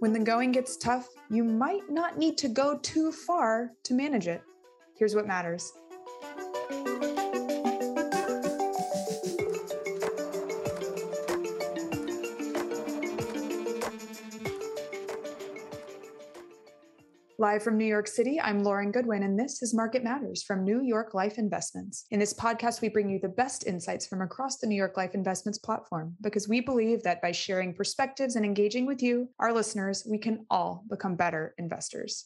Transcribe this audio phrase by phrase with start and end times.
[0.00, 4.28] When the going gets tough, you might not need to go too far to manage
[4.28, 4.42] it.
[4.96, 5.72] Here's what matters.
[17.40, 20.82] Live from New York City, I'm Lauren Goodwin, and this is Market Matters from New
[20.82, 22.04] York Life Investments.
[22.10, 25.14] In this podcast, we bring you the best insights from across the New York Life
[25.14, 30.04] Investments platform because we believe that by sharing perspectives and engaging with you, our listeners,
[30.04, 32.24] we can all become better investors.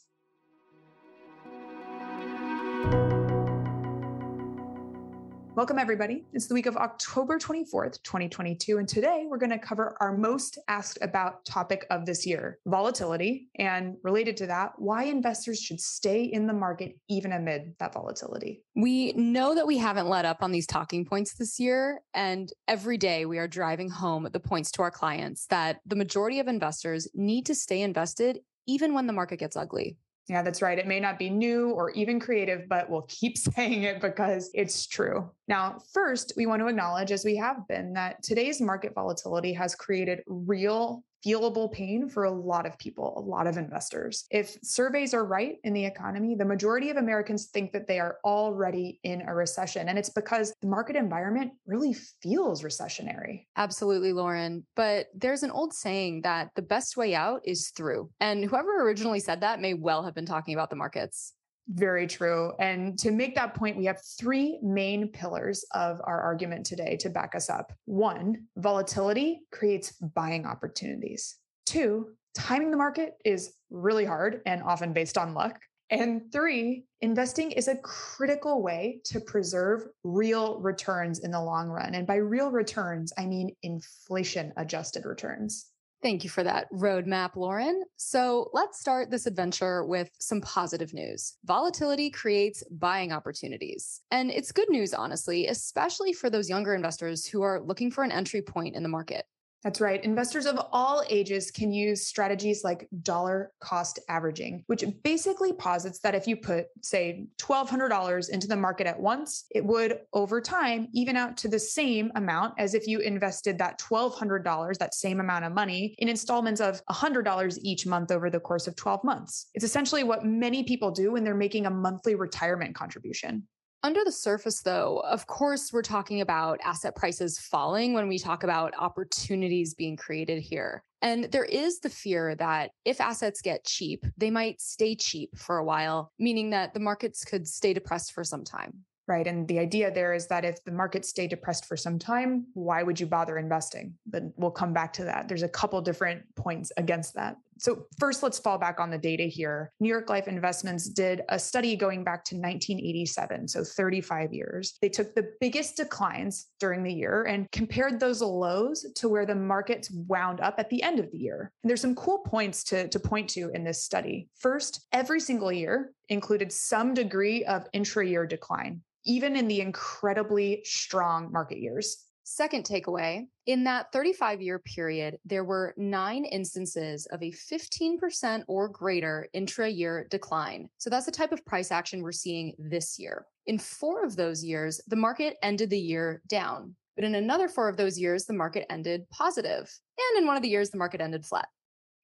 [5.55, 6.24] Welcome, everybody.
[6.33, 8.79] It's the week of October 24th, 2022.
[8.79, 13.51] And today we're going to cover our most asked about topic of this year volatility.
[13.57, 18.65] And related to that, why investors should stay in the market even amid that volatility.
[18.77, 22.01] We know that we haven't let up on these talking points this year.
[22.15, 26.40] And every day we are driving home the points to our clients that the majority
[26.40, 29.99] of investors need to stay invested even when the market gets ugly.
[30.29, 30.79] Yeah, that's right.
[30.79, 34.87] It may not be new or even creative, but we'll keep saying it because it's
[34.87, 35.30] true.
[35.48, 39.74] Now, first, we want to acknowledge, as we have been, that today's market volatility has
[39.74, 44.24] created real feelable pain for a lot of people, a lot of investors.
[44.30, 48.16] If surveys are right in the economy, the majority of Americans think that they are
[48.24, 49.88] already in a recession.
[49.88, 53.46] And it's because the market environment really feels recessionary.
[53.56, 54.66] Absolutely, Lauren.
[54.74, 58.10] But there's an old saying that the best way out is through.
[58.18, 61.34] And whoever originally said that may well have been talking about the markets.
[61.68, 62.52] Very true.
[62.59, 67.09] And to make that point, we have three main pillars of our argument today to
[67.09, 67.72] back us up.
[67.84, 71.37] One, volatility creates buying opportunities.
[71.65, 75.60] Two, timing the market is really hard and often based on luck.
[75.91, 81.94] And three, investing is a critical way to preserve real returns in the long run.
[81.94, 85.67] And by real returns, I mean inflation adjusted returns.
[86.03, 87.85] Thank you for that roadmap, Lauren.
[87.97, 91.37] So let's start this adventure with some positive news.
[91.45, 94.01] Volatility creates buying opportunities.
[94.11, 98.11] And it's good news, honestly, especially for those younger investors who are looking for an
[98.11, 99.27] entry point in the market.
[99.65, 100.03] That's right.
[100.03, 106.17] Investors of all ages can use strategies like dollar cost averaging, which basically posits that
[106.17, 111.17] if you put, say, $1,200 into the market at once, it would over time even
[111.17, 115.53] out to the same amount as if you invested that $1,200, that same amount of
[115.53, 119.47] money, in installments of $100 each month over the course of 12 months.
[119.55, 123.47] It's essentially what many people do when they're making a monthly retirement contribution.
[123.84, 128.44] Under the surface, though, of course, we're talking about asset prices falling when we talk
[128.44, 130.84] about opportunities being created here.
[131.03, 135.59] And there is the fear that if assets get cheap, they might stay cheap for
[135.59, 138.84] a while, meaning that the markets could stay depressed for some time.
[139.09, 139.26] Right.
[139.26, 142.84] And the idea there is that if the markets stay depressed for some time, why
[142.84, 143.94] would you bother investing?
[144.06, 145.26] But we'll come back to that.
[145.26, 147.37] There's a couple different points against that.
[147.59, 149.73] So, first, let's fall back on the data here.
[149.81, 154.79] New York Life Investments did a study going back to 1987, so 35 years.
[154.81, 159.35] They took the biggest declines during the year and compared those lows to where the
[159.35, 161.53] markets wound up at the end of the year.
[161.62, 164.29] And there's some cool points to, to point to in this study.
[164.39, 170.62] First, every single year included some degree of intra year decline even in the incredibly
[170.65, 172.05] strong market years.
[172.34, 178.70] Second takeaway in that 35 year period, there were nine instances of a 15% or
[178.70, 180.70] greater intra year decline.
[180.78, 183.26] So that's the type of price action we're seeing this year.
[183.44, 186.75] In four of those years, the market ended the year down.
[186.97, 189.70] But in another four of those years, the market ended positive.
[189.99, 191.49] And in one of the years, the market ended flat.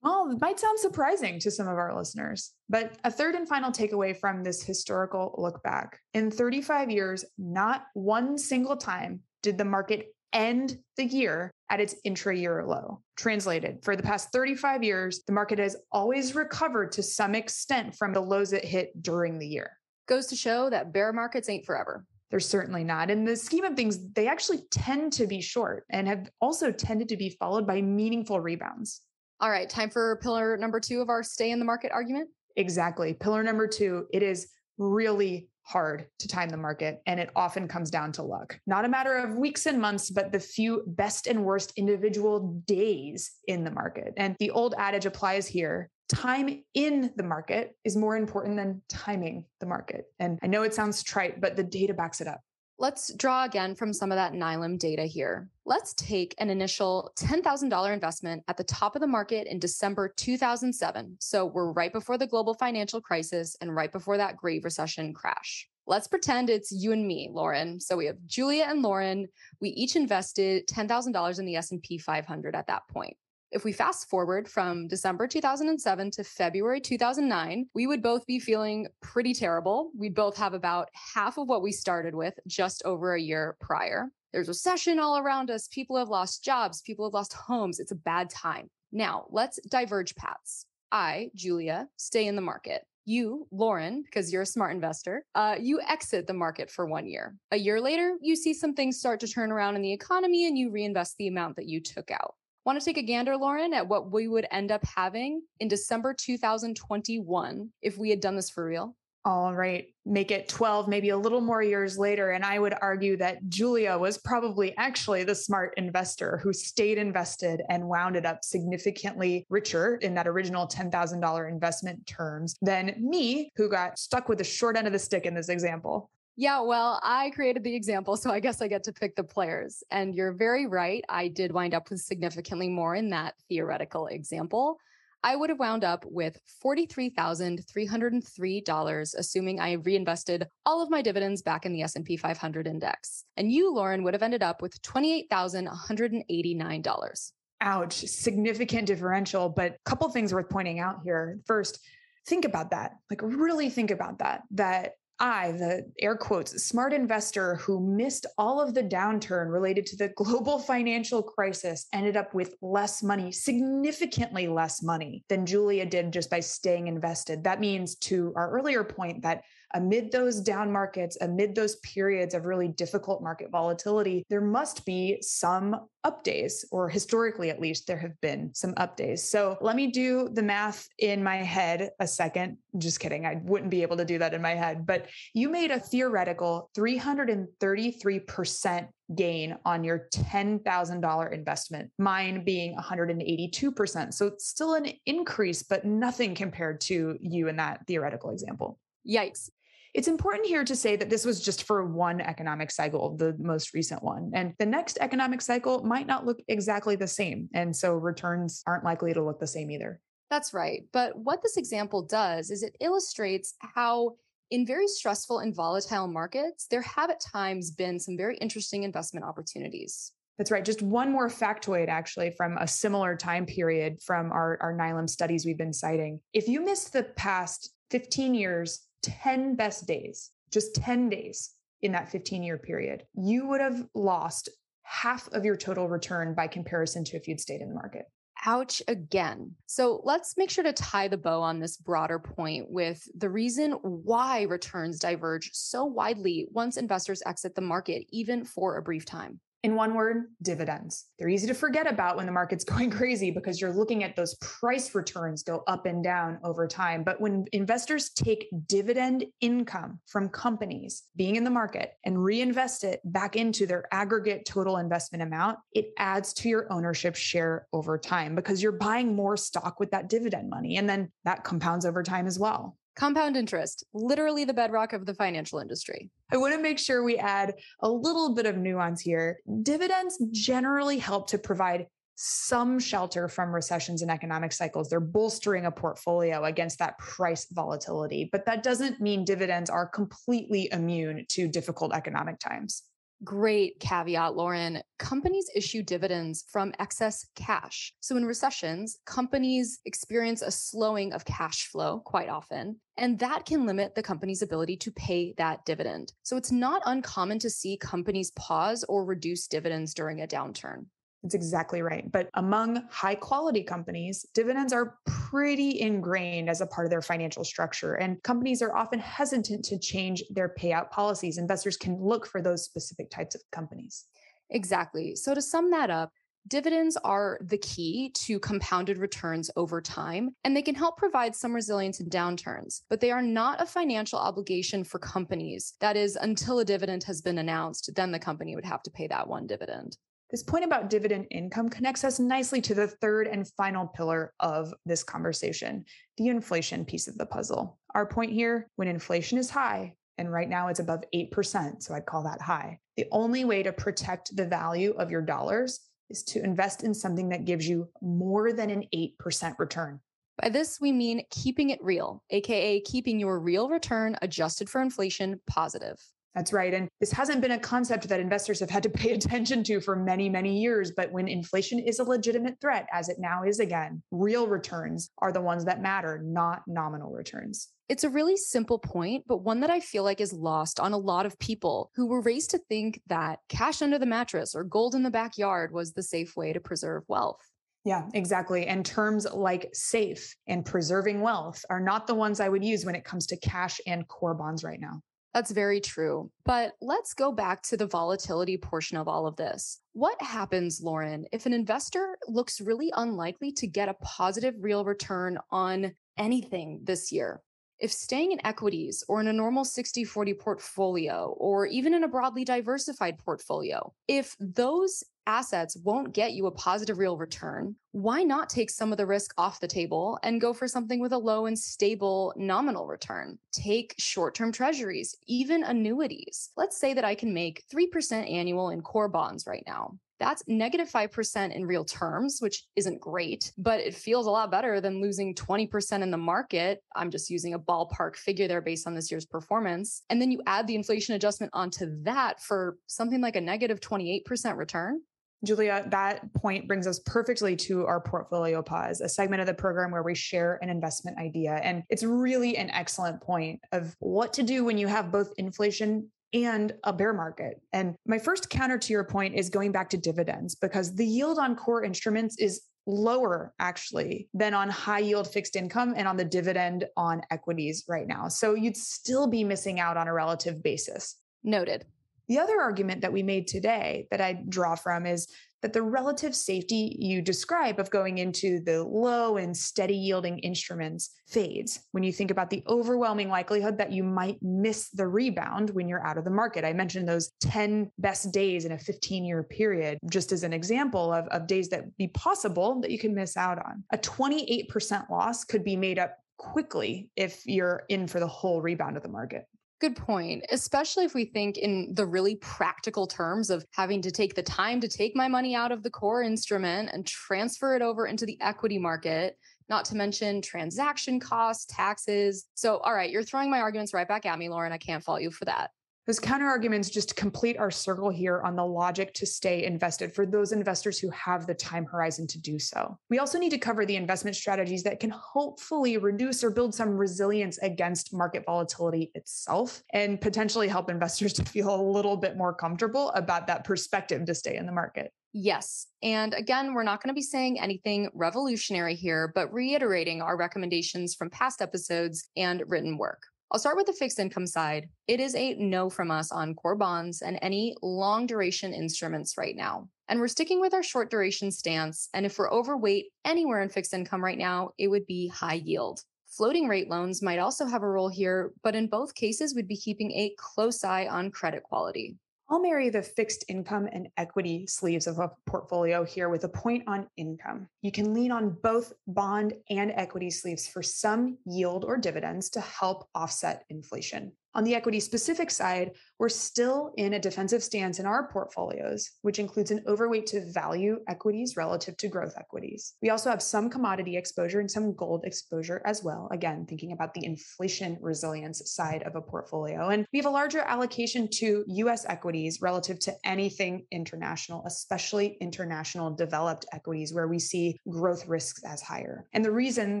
[0.02, 3.70] Well, it might sound surprising to some of our listeners, but a third and final
[3.70, 9.64] takeaway from this historical look back in 35 years, not one single time did the
[9.64, 13.00] market end the year at its intra year low.
[13.16, 18.12] Translated, for the past 35 years, the market has always recovered to some extent from
[18.12, 19.70] the lows it hit during the year.
[20.06, 22.04] Goes to show that bear markets ain't forever.
[22.30, 23.10] They're certainly not.
[23.10, 27.08] In the scheme of things, they actually tend to be short and have also tended
[27.08, 29.00] to be followed by meaningful rebounds.
[29.40, 32.28] All right, time for pillar number two of our stay in the market argument.
[32.56, 33.14] Exactly.
[33.14, 37.90] Pillar number two it is really hard to time the market, and it often comes
[37.90, 38.58] down to luck.
[38.66, 43.32] Not a matter of weeks and months, but the few best and worst individual days
[43.48, 44.14] in the market.
[44.16, 49.44] And the old adage applies here time in the market is more important than timing
[49.58, 50.04] the market.
[50.20, 52.40] And I know it sounds trite, but the data backs it up.
[52.78, 55.48] Let's draw again from some of that NYLIM data here.
[55.64, 61.16] Let's take an initial $10,000 investment at the top of the market in December 2007.
[61.18, 65.66] So we're right before the global financial crisis and right before that Great Recession crash.
[65.86, 67.80] Let's pretend it's you and me, Lauren.
[67.80, 69.26] So we have Julia and Lauren.
[69.58, 73.16] We each invested $10,000 in the S&P 500 at that point.
[73.52, 78.88] If we fast forward from December 2007 to February 2009, we would both be feeling
[79.00, 79.92] pretty terrible.
[79.96, 84.10] We'd both have about half of what we started with just over a year prior.
[84.32, 85.68] There's recession all around us.
[85.68, 86.82] People have lost jobs.
[86.82, 87.78] People have lost homes.
[87.78, 88.68] It's a bad time.
[88.90, 90.66] Now, let's diverge paths.
[90.90, 92.82] I, Julia, stay in the market.
[93.04, 97.36] You, Lauren, because you're a smart investor, uh, you exit the market for one year.
[97.52, 100.58] A year later, you see some things start to turn around in the economy and
[100.58, 102.34] you reinvest the amount that you took out.
[102.66, 106.12] Want to take a gander, Lauren, at what we would end up having in December
[106.12, 108.96] 2021 if we had done this for real?
[109.26, 112.30] all right, make it 12, maybe a little more years later.
[112.30, 117.60] And I would argue that Julia was probably actually the smart investor who stayed invested
[117.68, 123.68] and wound it up significantly richer in that original $10,000 investment terms than me, who
[123.68, 126.08] got stuck with the short end of the stick in this example.
[126.38, 129.82] Yeah, well, I created the example, so I guess I get to pick the players.
[129.90, 131.02] And you're very right.
[131.08, 134.78] I did wind up with significantly more in that theoretical example.
[135.22, 141.64] I would have wound up with $43,303 assuming I reinvested all of my dividends back
[141.64, 143.24] in the S&P 500 index.
[143.38, 147.32] And you, Lauren, would have ended up with $28,189.
[147.62, 151.40] Ouch, significant differential, but a couple things worth pointing out here.
[151.46, 151.80] First,
[152.26, 152.92] think about that.
[153.10, 158.60] Like really think about that that I, the air quotes, smart investor who missed all
[158.60, 164.48] of the downturn related to the global financial crisis, ended up with less money, significantly
[164.48, 167.44] less money than Julia did just by staying invested.
[167.44, 169.42] That means, to our earlier point, that
[169.76, 175.18] amid those down markets, amid those periods of really difficult market volatility, there must be
[175.20, 179.28] some up days, or historically at least, there have been some up days.
[179.28, 182.56] So let me do the math in my head a second.
[182.78, 183.26] Just kidding.
[183.26, 186.70] I wouldn't be able to do that in my head, but you made a theoretical
[186.76, 194.14] 333% gain on your $10,000 investment, mine being 182%.
[194.14, 198.78] So it's still an increase, but nothing compared to you in that theoretical example.
[199.08, 199.50] Yikes.
[199.96, 203.72] It's important here to say that this was just for one economic cycle, the most
[203.72, 204.30] recent one.
[204.34, 207.48] And the next economic cycle might not look exactly the same.
[207.54, 209.98] And so returns aren't likely to look the same either.
[210.28, 210.82] That's right.
[210.92, 214.16] But what this example does is it illustrates how
[214.50, 219.24] in very stressful and volatile markets, there have at times been some very interesting investment
[219.24, 220.12] opportunities.
[220.36, 220.64] That's right.
[220.64, 225.56] Just one more factoid, actually, from a similar time period from our, our studies we've
[225.56, 226.20] been citing.
[226.34, 231.50] If you miss the past 15 years 10 best days, just 10 days
[231.82, 234.48] in that 15 year period, you would have lost
[234.82, 238.06] half of your total return by comparison to if you'd stayed in the market.
[238.44, 239.52] Ouch again.
[239.66, 243.72] So let's make sure to tie the bow on this broader point with the reason
[243.82, 249.40] why returns diverge so widely once investors exit the market, even for a brief time.
[249.66, 251.06] In one word, dividends.
[251.18, 254.36] They're easy to forget about when the market's going crazy because you're looking at those
[254.36, 257.02] price returns go up and down over time.
[257.02, 263.00] But when investors take dividend income from companies being in the market and reinvest it
[263.06, 268.36] back into their aggregate total investment amount, it adds to your ownership share over time
[268.36, 270.76] because you're buying more stock with that dividend money.
[270.76, 272.76] And then that compounds over time as well.
[272.96, 276.10] Compound interest, literally the bedrock of the financial industry.
[276.32, 279.38] I want to make sure we add a little bit of nuance here.
[279.62, 284.88] Dividends generally help to provide some shelter from recessions and economic cycles.
[284.88, 290.70] They're bolstering a portfolio against that price volatility, but that doesn't mean dividends are completely
[290.72, 292.84] immune to difficult economic times.
[293.24, 294.82] Great caveat, Lauren.
[294.98, 297.94] Companies issue dividends from excess cash.
[298.00, 303.64] So, in recessions, companies experience a slowing of cash flow quite often, and that can
[303.64, 306.12] limit the company's ability to pay that dividend.
[306.24, 310.86] So, it's not uncommon to see companies pause or reduce dividends during a downturn.
[311.26, 312.08] That's exactly right.
[312.12, 317.42] But among high quality companies, dividends are pretty ingrained as a part of their financial
[317.42, 317.94] structure.
[317.94, 321.36] And companies are often hesitant to change their payout policies.
[321.36, 324.04] Investors can look for those specific types of companies.
[324.50, 325.16] Exactly.
[325.16, 326.12] So, to sum that up,
[326.48, 331.52] Dividends are the key to compounded returns over time, and they can help provide some
[331.52, 335.74] resilience in downturns, but they are not a financial obligation for companies.
[335.80, 339.08] That is, until a dividend has been announced, then the company would have to pay
[339.08, 339.96] that one dividend.
[340.30, 344.74] This point about dividend income connects us nicely to the third and final pillar of
[344.84, 345.84] this conversation
[346.16, 347.78] the inflation piece of the puzzle.
[347.94, 352.06] Our point here when inflation is high, and right now it's above 8%, so I'd
[352.06, 355.80] call that high, the only way to protect the value of your dollars
[356.10, 360.00] is to invest in something that gives you more than an 8% return.
[360.38, 365.40] By this, we mean keeping it real, AKA keeping your real return adjusted for inflation
[365.46, 365.98] positive.
[366.36, 366.74] That's right.
[366.74, 369.96] And this hasn't been a concept that investors have had to pay attention to for
[369.96, 370.92] many, many years.
[370.94, 375.32] But when inflation is a legitimate threat, as it now is again, real returns are
[375.32, 377.70] the ones that matter, not nominal returns.
[377.88, 380.98] It's a really simple point, but one that I feel like is lost on a
[380.98, 384.94] lot of people who were raised to think that cash under the mattress or gold
[384.94, 387.40] in the backyard was the safe way to preserve wealth.
[387.84, 388.66] Yeah, exactly.
[388.66, 392.96] And terms like safe and preserving wealth are not the ones I would use when
[392.96, 395.00] it comes to cash and core bonds right now.
[395.36, 396.30] That's very true.
[396.46, 399.82] But let's go back to the volatility portion of all of this.
[399.92, 405.38] What happens, Lauren, if an investor looks really unlikely to get a positive real return
[405.50, 407.42] on anything this year?
[407.78, 412.08] If staying in equities or in a normal 60 40 portfolio or even in a
[412.08, 418.48] broadly diversified portfolio, if those assets won't get you a positive real return, why not
[418.48, 421.46] take some of the risk off the table and go for something with a low
[421.46, 423.38] and stable nominal return?
[423.52, 426.50] Take short term treasuries, even annuities.
[426.56, 429.98] Let's say that I can make 3% annual in core bonds right now.
[430.18, 434.80] That's negative 5% in real terms, which isn't great, but it feels a lot better
[434.80, 436.82] than losing 20% in the market.
[436.94, 440.02] I'm just using a ballpark figure there based on this year's performance.
[440.08, 444.56] And then you add the inflation adjustment onto that for something like a negative 28%
[444.56, 445.02] return.
[445.44, 449.90] Julia, that point brings us perfectly to our portfolio pause, a segment of the program
[449.90, 451.54] where we share an investment idea.
[451.62, 456.10] And it's really an excellent point of what to do when you have both inflation
[456.32, 457.60] and a bear market.
[457.72, 461.38] And my first counter to your point is going back to dividends because the yield
[461.38, 466.24] on core instruments is lower actually than on high yield fixed income and on the
[466.24, 468.28] dividend on equities right now.
[468.28, 471.16] So you'd still be missing out on a relative basis.
[471.42, 471.84] Noted.
[472.28, 475.28] The other argument that we made today that I draw from is
[475.62, 481.10] that the relative safety you describe of going into the low and steady yielding instruments
[481.28, 485.88] fades when you think about the overwhelming likelihood that you might miss the rebound when
[485.88, 486.64] you're out of the market.
[486.64, 491.12] I mentioned those 10 best days in a 15 year period, just as an example
[491.12, 493.82] of, of days that be possible that you can miss out on.
[493.92, 498.96] A 28% loss could be made up quickly if you're in for the whole rebound
[498.96, 499.46] of the market.
[499.78, 504.34] Good point, especially if we think in the really practical terms of having to take
[504.34, 508.06] the time to take my money out of the core instrument and transfer it over
[508.06, 509.36] into the equity market,
[509.68, 512.46] not to mention transaction costs, taxes.
[512.54, 514.72] So, all right, you're throwing my arguments right back at me, Lauren.
[514.72, 515.70] I can't fault you for that.
[516.06, 520.24] Those counter arguments just complete our circle here on the logic to stay invested for
[520.24, 522.96] those investors who have the time horizon to do so.
[523.10, 526.90] We also need to cover the investment strategies that can hopefully reduce or build some
[526.90, 532.54] resilience against market volatility itself and potentially help investors to feel a little bit more
[532.54, 535.12] comfortable about that perspective to stay in the market.
[535.32, 535.88] Yes.
[536.04, 541.16] And again, we're not going to be saying anything revolutionary here, but reiterating our recommendations
[541.16, 543.18] from past episodes and written work.
[543.52, 544.88] I'll start with the fixed income side.
[545.06, 549.54] It is a no from us on core bonds and any long duration instruments right
[549.54, 549.88] now.
[550.08, 552.08] And we're sticking with our short duration stance.
[552.12, 556.00] And if we're overweight anywhere in fixed income right now, it would be high yield.
[556.28, 559.76] Floating rate loans might also have a role here, but in both cases, we'd be
[559.76, 562.16] keeping a close eye on credit quality.
[562.48, 566.84] I'll marry the fixed income and equity sleeves of a portfolio here with a point
[566.86, 567.68] on income.
[567.82, 572.60] You can lean on both bond and equity sleeves for some yield or dividends to
[572.60, 574.30] help offset inflation.
[574.56, 579.38] On the equity specific side, we're still in a defensive stance in our portfolios, which
[579.38, 582.94] includes an overweight to value equities relative to growth equities.
[583.02, 586.30] We also have some commodity exposure and some gold exposure as well.
[586.32, 589.90] Again, thinking about the inflation resilience side of a portfolio.
[589.90, 596.14] And we have a larger allocation to US equities relative to anything international, especially international
[596.14, 599.26] developed equities where we see growth risks as higher.
[599.34, 600.00] And the reason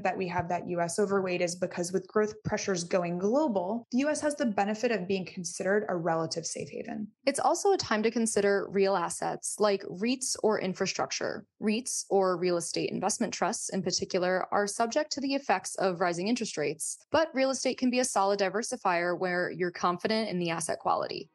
[0.00, 4.22] that we have that US overweight is because with growth pressures going global, the US
[4.22, 7.08] has the benefit of being considered a relative safe haven.
[7.24, 11.44] It's also a time to consider real assets like REITs or infrastructure.
[11.62, 16.28] REITs or real estate investment trusts in particular are subject to the effects of rising
[16.28, 20.50] interest rates, but real estate can be a solid diversifier where you're confident in the
[20.50, 21.28] asset quality.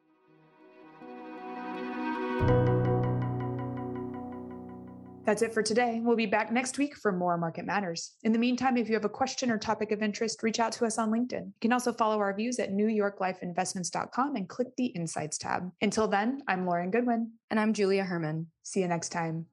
[5.24, 6.00] That's it for today.
[6.02, 8.12] We'll be back next week for more Market Matters.
[8.24, 10.84] In the meantime, if you have a question or topic of interest, reach out to
[10.84, 11.46] us on LinkedIn.
[11.46, 15.70] You can also follow our views at newyorklifeinvestments.com and click the Insights tab.
[15.80, 17.32] Until then, I'm Lauren Goodwin.
[17.50, 18.48] And I'm Julia Herman.
[18.64, 19.46] See you next time.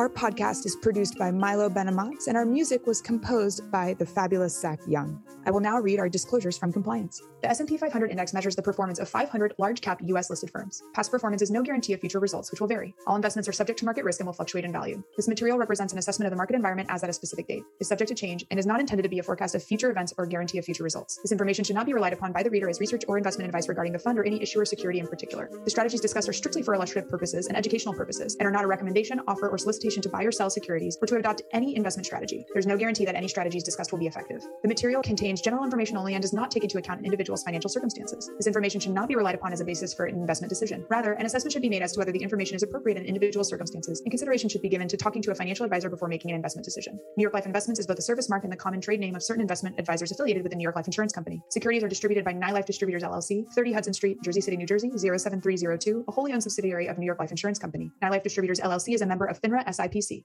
[0.00, 4.58] Our podcast is produced by Milo Benamatz, and our music was composed by the fabulous
[4.58, 5.22] Zach Young.
[5.44, 7.20] I will now read our disclosures from compliance.
[7.42, 10.82] The S&P 500 index measures the performance of 500 large cap US listed firms.
[10.94, 12.94] Past performance is no guarantee of future results, which will vary.
[13.06, 15.02] All investments are subject to market risk and will fluctuate in value.
[15.16, 17.88] This material represents an assessment of the market environment as at a specific date, is
[17.88, 20.24] subject to change, and is not intended to be a forecast of future events or
[20.24, 21.18] guarantee of future results.
[21.22, 23.68] This information should not be relied upon by the reader as research or investment advice
[23.68, 25.50] regarding the fund or any issue or security in particular.
[25.64, 28.66] The strategies discussed are strictly for illustrative purposes and educational purposes and are not a
[28.66, 32.46] recommendation, offer, or solicitation to buy or sell securities or to adopt any investment strategy.
[32.52, 34.42] There's no guarantee that any strategies discussed will be effective.
[34.62, 37.68] The material contains general information only and does not take into account an individual's financial
[37.68, 38.30] circumstances.
[38.36, 40.86] This information should not be relied upon as a basis for an investment decision.
[40.88, 43.42] Rather, an assessment should be made as to whether the information is appropriate in individual
[43.42, 46.36] circumstances, and consideration should be given to talking to a financial advisor before making an
[46.36, 46.98] investment decision.
[47.16, 49.22] New York Life Investments is both a service mark and the common trade name of
[49.22, 51.40] certain investment advisors affiliated with the New York Life Insurance Company.
[51.48, 56.04] Securities are distributed by NyLife Distributors LLC, 30 Hudson Street, Jersey City, New Jersey 07302,
[56.06, 57.90] a wholly owned subsidiary of New York Life Insurance Company.
[58.02, 60.24] NyLife Distributors LLC is a member of FINRA SIPC.